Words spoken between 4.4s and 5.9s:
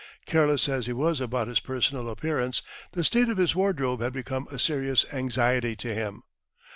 a serious anxiety